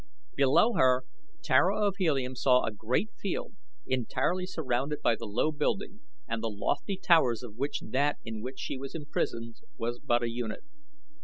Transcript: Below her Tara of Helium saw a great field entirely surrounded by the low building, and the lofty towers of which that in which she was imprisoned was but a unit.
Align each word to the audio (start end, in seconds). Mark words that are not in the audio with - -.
Below 0.35 0.73
her 0.73 1.03
Tara 1.43 1.77
of 1.85 1.97
Helium 1.99 2.35
saw 2.35 2.63
a 2.65 2.71
great 2.73 3.11
field 3.19 3.53
entirely 3.85 4.47
surrounded 4.47 5.03
by 5.03 5.13
the 5.15 5.27
low 5.27 5.51
building, 5.51 5.99
and 6.27 6.41
the 6.41 6.49
lofty 6.49 6.97
towers 6.97 7.43
of 7.43 7.55
which 7.55 7.81
that 7.81 8.17
in 8.25 8.41
which 8.41 8.57
she 8.57 8.79
was 8.79 8.95
imprisoned 8.95 9.57
was 9.77 9.99
but 9.99 10.23
a 10.23 10.31
unit. 10.31 10.63